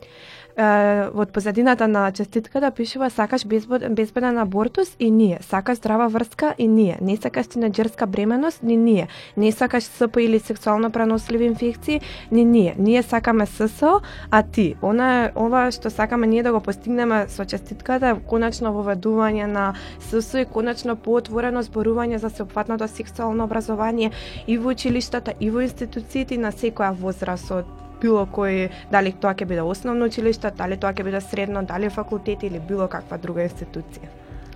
во 0.56 1.26
позадината 1.32 1.88
на 1.88 2.12
честитката 2.12 2.71
пишува 2.71 3.11
сакаш 3.11 3.47
безбеден 3.90 4.38
абортус 4.38 4.97
и 5.00 5.11
ние, 5.11 5.38
сакаш 5.42 5.78
здрава 5.78 6.09
врска 6.09 6.54
и 6.59 6.68
ние, 6.68 6.99
не 7.00 7.16
сакаш 7.16 7.47
тинеџерска 7.47 8.06
бременост 8.06 8.62
ни 8.62 8.76
ние, 8.76 9.09
не 9.37 9.52
сакаш 9.52 9.85
СП 9.85 10.23
или 10.23 10.38
сексуално 10.38 10.90
преносливи 10.90 11.44
инфекции 11.44 12.00
ни 12.32 12.44
ние, 12.44 12.75
ние 12.78 13.02
сакаме 13.02 13.47
ССО, 13.47 14.00
а 14.30 14.42
ти. 14.42 14.75
Она 14.82 15.30
ова 15.37 15.71
што 15.73 15.90
сакаме 15.90 16.26
ние 16.26 16.42
да 16.42 16.52
го 16.52 16.61
постигнеме 16.61 17.26
со 17.28 17.44
честитката 17.44 18.16
конечно 18.28 18.73
воведување 18.73 19.47
на 19.47 19.75
ССО 20.00 20.44
и 20.44 20.44
конечно 20.44 20.97
поотворено 20.97 21.62
зборување 21.62 22.16
за 22.16 22.30
сеопфатното 22.30 22.88
сексуално 22.88 23.44
образование 23.44 24.11
и 24.46 24.59
во 24.59 24.77
училиштата 24.77 25.33
и 25.40 25.50
во 25.50 25.61
институциите 25.64 26.37
на 26.37 26.53
секоја 26.53 26.92
возраст 26.92 27.50
од 27.50 27.64
било 28.03 28.25
кој, 28.27 28.69
дали 28.91 29.12
тоа 29.12 29.35
ќе 29.35 29.47
биде 29.47 29.62
основно 29.62 30.11
училиште, 30.11 30.51
дали 30.59 30.77
тоа 30.77 30.93
ќе 30.93 31.07
биде 31.07 31.21
средно, 31.21 31.62
дали 31.62 31.91
факултет 31.91 32.43
или 32.43 32.59
било 32.59 32.88
каква 32.88 33.19
друга 33.19 33.47
институција. 33.47 34.11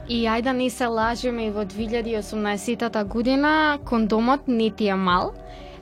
И 0.08 0.22
ајде 0.30 0.42
да 0.42 0.52
не 0.52 0.68
се 0.70 0.86
лажеме 0.86 1.46
и 1.46 1.50
во 1.50 1.64
2018 1.66 3.04
година 3.04 3.78
кондомот 3.84 4.46
не 4.48 4.70
ти 4.70 4.88
е 4.88 4.94
мал, 4.94 5.32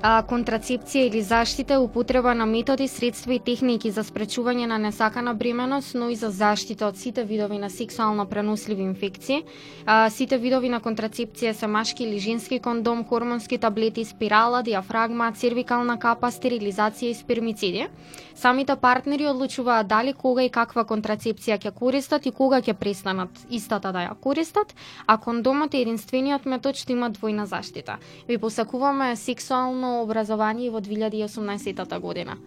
а, 0.05 0.21
контрацепција 0.29 1.07
или 1.09 1.23
заштита, 1.25 1.79
употреба 1.81 2.35
на 2.35 2.45
методи, 2.47 2.89
средства 2.89 3.33
и 3.35 3.39
техники 3.41 3.89
за 3.91 4.03
спречување 4.05 4.67
на 4.69 4.77
несакана 4.79 5.33
бременост, 5.35 5.95
но 5.97 6.11
и 6.13 6.17
за 6.21 6.29
заштита 6.29 6.91
од 6.91 6.99
сите 7.01 7.25
видови 7.25 7.57
на 7.59 7.71
сексуално 7.71 8.27
преносливи 8.29 8.83
инфекции. 8.85 9.45
А, 9.87 10.11
сите 10.11 10.37
видови 10.39 10.69
на 10.69 10.83
контрацепција 10.85 11.55
се 11.57 11.67
машки 11.67 12.05
или 12.05 12.19
женски 12.19 12.59
кондом, 12.61 13.05
хормонски 13.05 13.59
таблети, 13.59 14.05
спирала, 14.05 14.63
диафрагма, 14.63 15.33
цервикална 15.33 15.97
капа, 15.99 16.29
стерилизација 16.29 17.09
и 17.09 17.15
спермициди. 17.15 17.89
Самите 18.35 18.77
партнери 18.77 19.27
одлучуваат 19.27 19.89
дали 19.89 20.13
кога 20.13 20.45
и 20.45 20.51
каква 20.51 20.85
контрацепција 20.85 21.57
ќе 21.57 21.73
користат 21.73 22.27
и 22.27 22.33
кога 22.33 22.61
ќе 22.61 22.75
престанат 22.77 23.31
истата 23.49 23.93
да 23.93 24.05
ја 24.05 24.15
користат, 24.21 24.75
а 25.07 25.17
кондомот 25.17 25.75
е 25.75 25.81
единствениот 25.87 26.45
метод 26.45 26.77
што 26.77 26.93
има 26.93 27.09
двојна 27.11 27.49
заштита. 27.49 27.97
Ви 28.29 28.39
посакуваме 28.39 29.17
сексуално 29.17 29.94
образование 30.03 30.71
во 30.71 30.81
2018 30.81 32.01
година. 32.01 32.39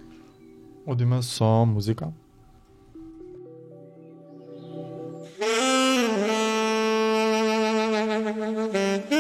Одиме 0.86 1.22
со 1.22 1.66
музика. 1.66 2.14
Thank 8.70 9.12
you. 9.12 9.17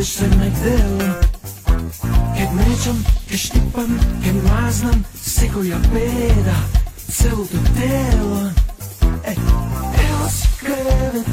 Ќе 0.00 0.06
бидеш 0.06 0.20
ремек 0.20 0.54
дело 0.64 1.08
Ке 2.36 2.44
мечам, 2.56 3.04
ке 3.28 3.36
штипам, 3.36 3.90
ке 4.24 4.32
мазнам 4.32 5.04
Секоја 5.20 5.76
педа, 5.92 6.54
целото 7.04 7.60
тело. 7.76 8.48
Е, 9.24 9.34
ева 9.34 10.30
си 10.30 10.48
кревет. 10.60 11.28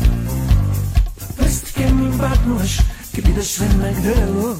Прст 1.38 1.74
ке 1.76 1.94
ми 1.94 2.12
бакнуваш 2.18 2.80
Ке 3.16 3.22
бидеш 3.22 3.60
ремек 3.62 4.02
дело 4.02 4.58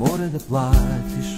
море 0.00 0.28
да 0.28 0.38
платиш. 0.38 1.28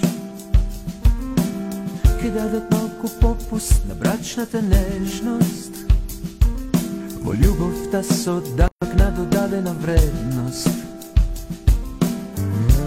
Ке 2.21 2.31
дадат 2.31 2.71
малку 2.71 3.09
попуст 3.21 3.83
на 3.89 3.95
брачната 3.95 4.63
нежност. 4.63 5.75
Во 7.25 7.35
љубовта 7.35 8.03
со 8.03 8.39
дакна 8.59 9.11
додадена 9.17 9.75
вредност. 9.83 10.71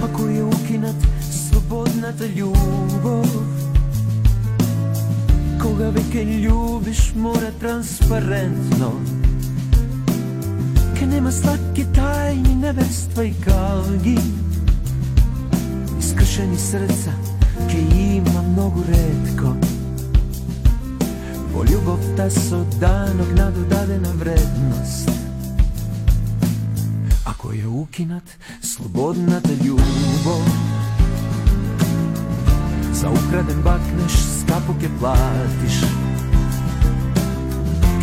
Ако 0.03 0.31
ја 0.31 0.47
укинат 0.47 0.99
слободната 1.19 2.23
љубов? 2.23 3.35
Кога 5.59 5.91
веќе 5.91 6.23
љубиш 6.23 7.11
мора 7.19 7.51
транспарентно. 7.59 8.95
Ке 10.95 11.03
нема 11.03 11.35
сладки 11.35 11.83
тајни 11.91 12.55
невества 12.63 13.27
и 13.27 13.35
калги. 13.43 14.44
Искршени 16.35 16.57
срца 16.57 17.11
ке 17.71 17.79
има 17.79 18.41
многу 18.41 18.83
ретко. 18.83 19.55
Во 21.53 21.63
љубовта 21.63 22.27
со 22.29 22.59
данок 22.75 23.31
на 23.37 23.51
додадена 23.55 24.11
вредност. 24.19 25.07
Ако 27.25 27.53
ја 27.55 27.71
укинат 27.71 28.27
слободната 28.61 29.55
љубов. 29.63 30.43
За 32.91 33.07
украден 33.07 33.61
бакнеш 33.63 34.19
скапо 34.43 34.75
ке 34.75 34.91
платиш. 34.99 35.87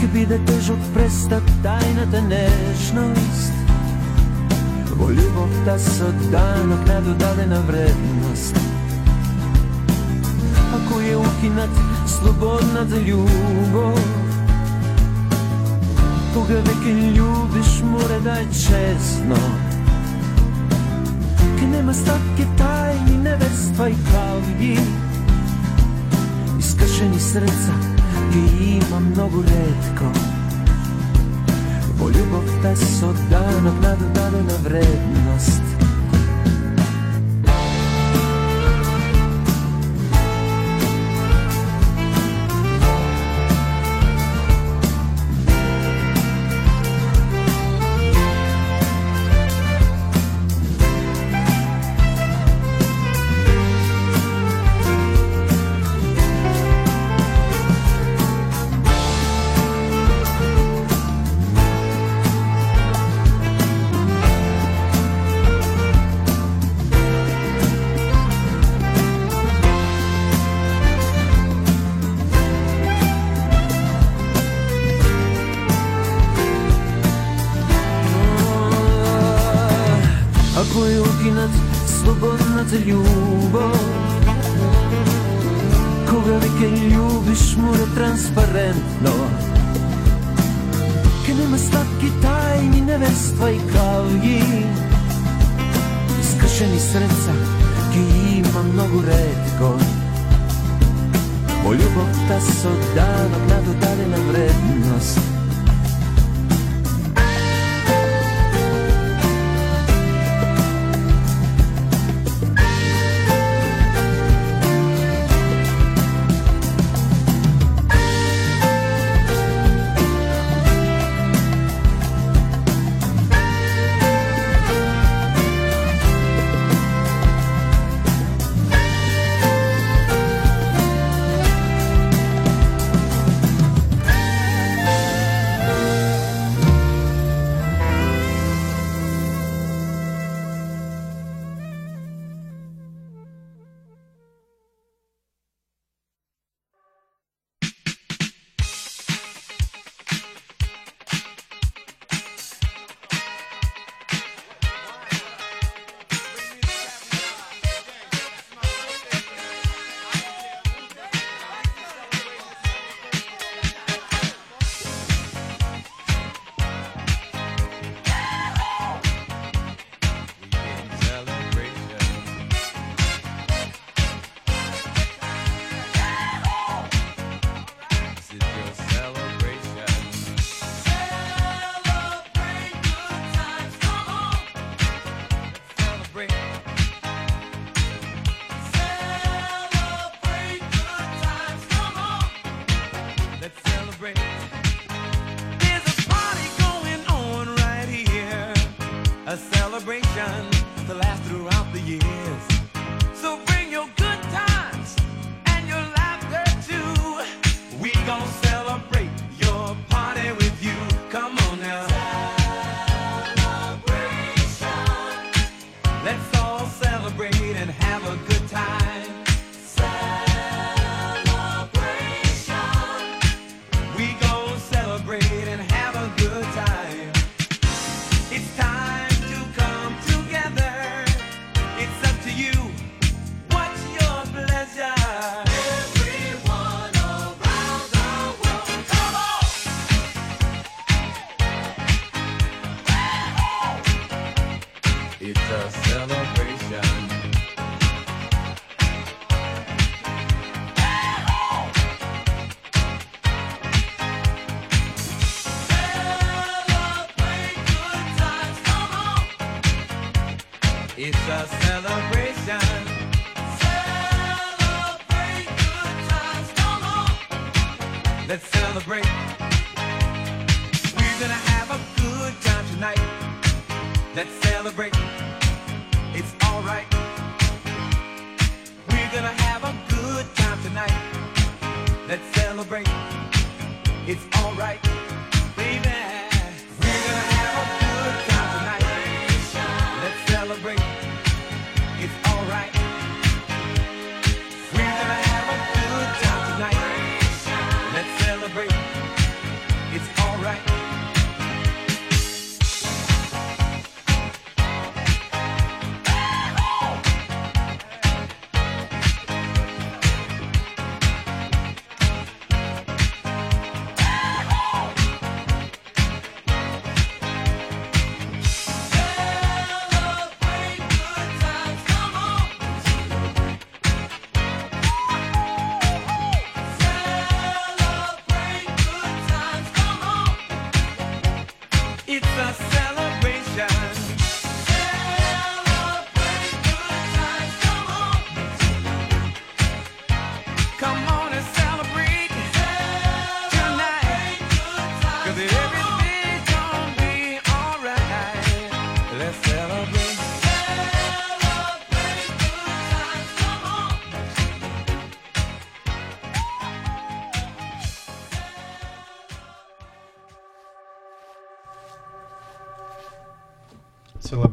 Ке 0.01 0.07
биде 0.09 0.41
тежок 0.49 0.81
престат 0.95 1.45
тајната 1.61 2.25
нежност. 2.33 3.52
Volimo 5.03 5.49
da 5.65 5.79
so 5.79 6.05
danog 6.31 6.79
nadodadena 6.89 7.61
vrednost. 7.69 8.57
Ako 10.75 11.01
je 11.01 11.17
ukinat 11.17 11.71
slobodna 12.07 12.85
za 12.89 12.97
ljubav 12.97 13.99
Koga 16.35 16.55
veke 16.55 16.93
ljubiš 16.93 17.83
more 17.85 18.21
daj 18.21 18.45
česno 18.45 19.37
Kaj 21.59 21.69
nema 21.69 21.95
statke 21.95 22.45
tajni 22.59 23.19
nevestva 23.23 23.89
i 23.89 23.95
klavlji 24.11 24.79
Iskršeni 26.59 27.21
srca 27.21 27.73
gdje 28.29 28.69
ima 28.69 29.01
mnogo 29.01 29.43
redko. 29.43 30.42
ljubav 32.19 32.45
da 32.63 32.69
bez 32.69 33.03
od 33.03 33.17
dana 33.31 33.73
nadodane 33.83 34.43
na 34.43 34.57
vrednost. 34.65 35.82
Moju 101.73 101.89
bok 101.95 102.29
ta 102.29 102.41
so 102.41 102.69
davno, 102.95 103.39
davno, 103.49 103.73
davno 103.81 104.07
na 104.09 104.33
vrednost 104.33 105.42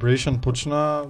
Celebration 0.09 0.41
почна 0.41 1.05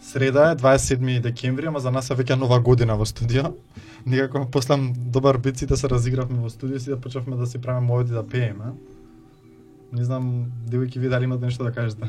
среда 0.00 0.50
е 0.50 0.56
27 0.56 1.20
декември, 1.20 1.66
ама 1.66 1.80
за 1.80 1.90
нас 1.90 2.10
е 2.10 2.14
веќе 2.14 2.36
нова 2.38 2.60
година 2.60 2.94
во 2.96 3.06
студио. 3.06 3.50
Некако 4.06 4.46
после 4.50 4.76
добар 4.96 5.38
бит 5.38 5.58
сите 5.58 5.76
се 5.76 5.88
разигравме 5.88 6.38
во 6.38 6.50
студио, 6.50 6.78
сите 6.78 7.00
почнавме 7.00 7.36
да 7.36 7.46
си 7.46 7.58
правиме 7.58 7.86
мовети 7.86 8.12
да 8.12 8.22
пееме. 8.26 8.70
Не 9.92 10.04
знам, 10.04 10.46
девојки 10.70 10.98
ви 10.98 11.08
дали 11.08 11.24
имате 11.24 11.44
нешто 11.44 11.64
да 11.64 11.72
кажете? 11.72 12.06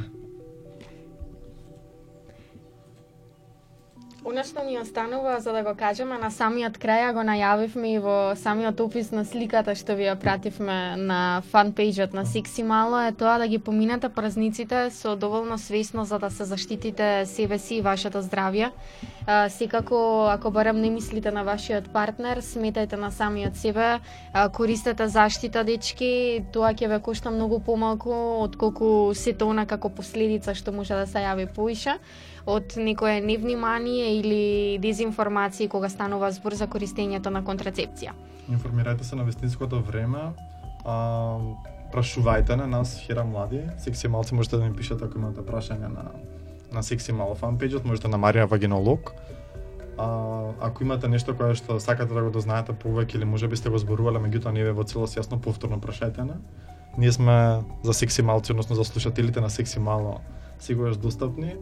Она 4.27 4.43
што 4.43 4.59
ни 4.59 4.75
останува 4.75 5.39
за 5.39 5.53
да 5.55 5.61
го 5.63 5.71
кажеме 5.79 6.17
на 6.19 6.27
самиот 6.27 6.75
крај, 6.83 7.13
го 7.15 7.23
најавивме 7.23 7.93
и 7.95 7.99
во 8.03 8.15
самиот 8.35 8.81
опис 8.83 9.13
на 9.15 9.23
сликата 9.23 9.71
што 9.71 9.95
ви 9.95 10.03
ја 10.03 10.17
пративме 10.19 10.97
на 10.99 11.19
фанпејџот 11.47 12.11
на 12.11 12.25
Секси 12.27 12.65
Мало 12.67 12.99
е 13.07 13.13
тоа 13.15 13.37
да 13.39 13.47
ги 13.47 13.55
поминете 13.55 14.09
празниците 14.11 14.89
со 14.91 15.15
доволно 15.15 15.55
свесно 15.57 16.03
за 16.03 16.19
да 16.19 16.29
се 16.29 16.43
заштитите 16.43 17.23
себе 17.25 17.57
си 17.57 17.79
и 17.79 17.81
вашето 17.81 18.19
здравје. 18.19 18.75
Секако, 19.47 20.27
ако 20.27 20.51
барем 20.51 20.81
не 20.81 20.89
мислите 20.89 21.31
на 21.31 21.47
вашиот 21.47 21.87
партнер, 21.93 22.43
сметајте 22.43 22.99
на 22.99 23.11
самиот 23.11 23.55
себе, 23.55 23.99
користете 24.51 25.07
заштита, 25.07 25.63
дечки, 25.63 26.43
тоа 26.51 26.75
ќе 26.75 26.91
ве 26.91 26.99
кошта 26.99 27.31
многу 27.31 27.63
помалку 27.63 28.43
отколку 28.43 29.15
сето 29.15 29.47
она 29.47 29.65
како 29.65 29.87
последица 29.87 30.51
што 30.51 30.75
може 30.75 30.99
да 30.99 31.07
се 31.07 31.23
јави 31.23 31.47
поише 31.47 31.95
од 32.47 32.77
некое 32.79 33.19
невнимание 33.19 34.16
или 34.19 34.77
дезинформации 34.81 35.67
кога 35.67 35.89
станува 35.89 36.31
збор 36.31 36.53
за 36.53 36.67
користењето 36.67 37.29
на 37.29 37.43
контрацепција. 37.43 38.15
Информирајте 38.49 39.03
се 39.03 39.15
на 39.15 39.23
вестинското 39.23 39.81
време. 39.81 40.31
А, 40.85 41.39
прашувајте 41.93 42.55
на 42.55 42.67
нас 42.67 42.97
Хера 43.05 43.23
Млади. 43.23 43.61
Секси 43.77 44.07
малци 44.07 44.35
можете 44.35 44.57
да 44.57 44.65
ми 44.65 44.75
пишете 44.75 45.05
ако 45.05 45.17
имате 45.17 45.41
прашања 45.41 45.87
на 45.93 46.11
на 46.71 46.83
Секси 46.83 47.11
Мало 47.11 47.35
фан 47.35 47.57
можете 47.85 48.07
на 48.07 48.17
Марија 48.17 48.45
Вагинолог. 48.45 49.13
А, 49.97 50.51
ако 50.61 50.83
имате 50.83 51.07
нешто 51.07 51.33
кое 51.33 51.55
што 51.55 51.79
сакате 51.79 52.13
да 52.13 52.21
го 52.21 52.29
дознаете 52.29 52.73
повеќе 52.73 53.15
или 53.15 53.25
можеби 53.25 53.57
сте 53.57 53.69
го 53.69 53.77
зборувале, 53.77 54.19
меѓутоа 54.19 54.51
не 54.53 54.63
ве 54.63 54.71
во 54.71 54.83
целост 54.83 55.17
јасно, 55.17 55.39
повторно 55.41 55.79
прашајте 55.79 56.21
на. 56.21 56.37
Ние 56.97 57.11
сме 57.11 57.63
за 57.83 57.93
Секси 57.93 58.21
Малци, 58.21 58.51
односно 58.51 58.75
за 58.75 58.83
слушателите 58.83 59.41
на 59.41 59.49
Секси 59.49 59.79
Мало, 59.79 60.19
сигурно 60.59 60.95
достапни. 60.95 61.55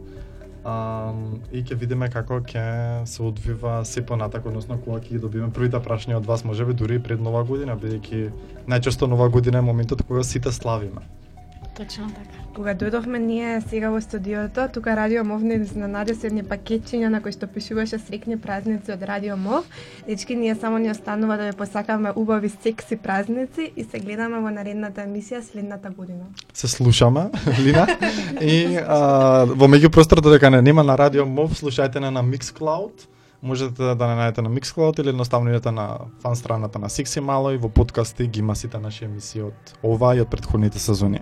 А, 0.66 1.12
и 1.54 1.60
ќе 1.62 1.76
видиме 1.78 2.08
како 2.10 2.40
ќе 2.42 2.62
се 3.06 3.20
одвива 3.22 3.84
се 3.86 4.02
понатак, 4.06 4.48
односно 4.50 4.80
кога 4.82 4.98
ќе 4.98 5.12
ги 5.14 5.20
добиеме 5.22 5.52
првите 5.54 5.78
прашања 5.78 6.18
од 6.18 6.26
вас, 6.26 6.42
можеби 6.42 6.74
дури 6.74 6.98
и 6.98 7.02
пред 7.02 7.22
нова 7.22 7.44
година, 7.46 7.76
бидејќи 7.78 8.66
најчесто 8.66 9.06
нова 9.06 9.28
година 9.30 9.62
е 9.62 9.68
моментот 9.68 10.02
кога 10.08 10.24
сите 10.26 10.50
славиме. 10.52 11.06
Точно 11.76 12.08
така. 12.08 12.36
Кога 12.56 12.72
дојдовме 12.72 13.18
ние 13.20 13.60
сега 13.60 13.90
во 13.92 14.00
студиото, 14.00 14.64
тука 14.72 14.94
Радио 14.96 15.24
Мов 15.24 15.42
не 15.44 15.58
изненади 15.60 16.14
со 16.16 16.24
едни 16.30 16.40
пакетчиња 16.40 17.10
на 17.12 17.20
кои 17.20 17.34
што 17.36 17.44
пишуваше 17.52 17.98
срекни 18.00 18.38
празници 18.40 18.94
од 18.94 19.02
Радио 19.04 19.36
Мов. 19.36 19.68
Дечки, 20.06 20.36
ние 20.36 20.54
само 20.56 20.78
ни 20.78 20.90
останува 20.90 21.36
да 21.36 21.50
ви 21.50 21.52
посакаме 21.52 22.12
убави 22.16 22.48
секси 22.48 22.96
празници 22.96 23.72
и 23.76 23.84
се 23.84 24.00
гледаме 24.00 24.40
во 24.40 24.48
наредната 24.48 25.04
емисија 25.04 25.42
следната 25.44 25.90
година. 25.90 26.24
Се 26.54 26.68
слушаме, 26.68 27.28
Лина. 27.60 27.86
И 28.40 28.80
а, 28.80 29.44
во 29.44 29.68
меѓупростор 29.68 30.24
додека 30.24 30.50
не 30.50 30.62
нема 30.62 30.84
на 30.84 30.96
Радио 30.96 31.26
Мов, 31.26 31.60
слушајте 31.60 32.00
на 32.00 32.10
на 32.10 32.24
Mixcloud. 32.24 33.04
Можете 33.42 33.94
да 33.94 34.06
не 34.08 34.16
најдете 34.16 34.40
на 34.40 34.50
Mixcloud 34.50 35.00
или 35.00 35.12
едноставно 35.12 35.50
идете 35.50 35.70
на 35.70 35.98
фан 36.22 36.36
страната 36.36 36.78
на 36.78 36.88
Секси 36.88 37.20
Мало 37.20 37.52
и 37.52 37.60
во 37.60 37.68
подкасти 37.68 38.26
ги 38.26 38.40
има 38.40 38.56
сите 38.56 38.78
наши 38.78 39.04
емисии 39.04 39.42
од 39.42 39.76
ова 39.84 40.16
и 40.16 40.24
од 40.24 40.30
претходните 40.32 40.78
сезони. 40.78 41.20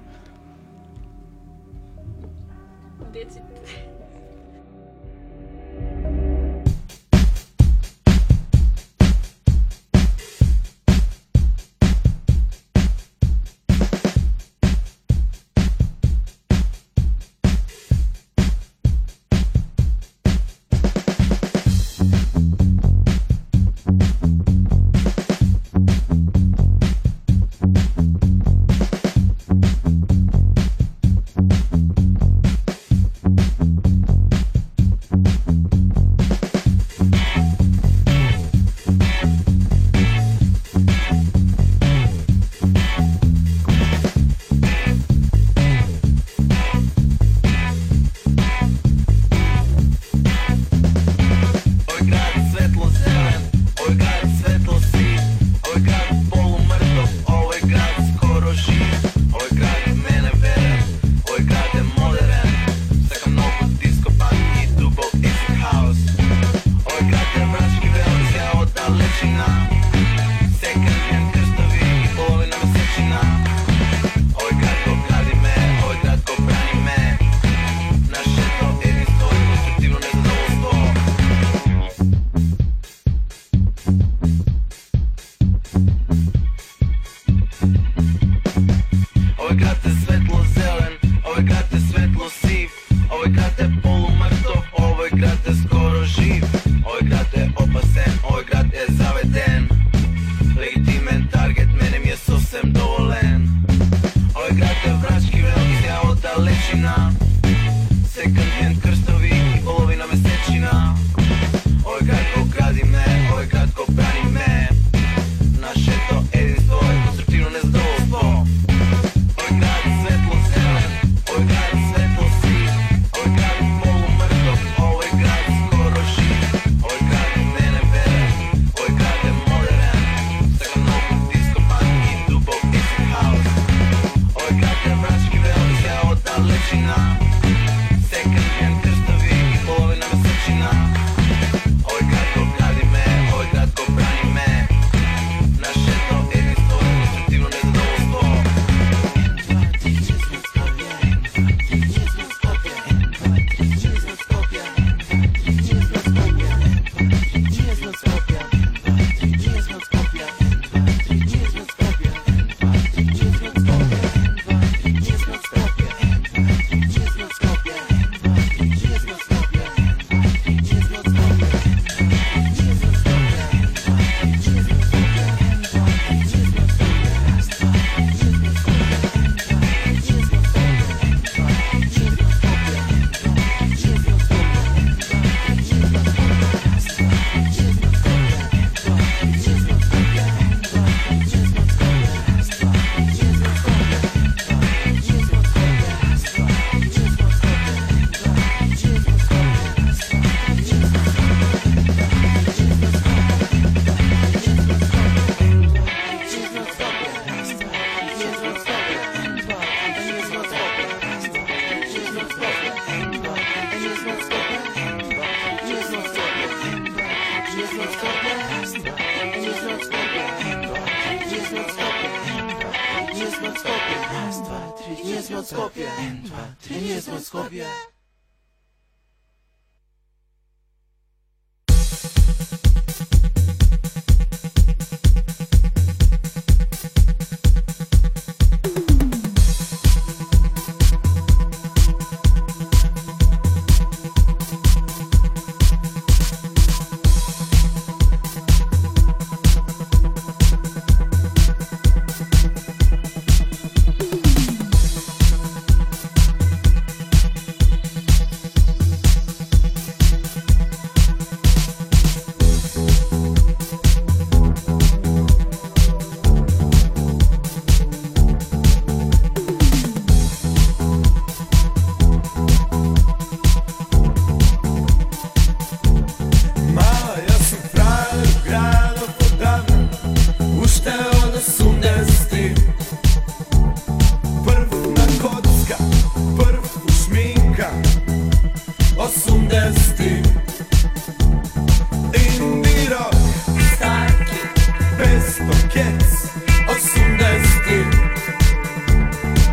zmiot 223.45 223.65
Raz, 224.13 224.43
dwa, 224.43 224.73
trzy, 224.79 225.05
nie 225.05 225.23
zmiot 225.23 225.49
skopie 225.49 225.91
N, 225.99 226.23
dwa, 226.23 226.55
trzy, 226.61 226.81
nie 226.81 227.01
zmiot 227.01 227.25
skopie 227.27 227.67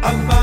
I'm 0.04 0.41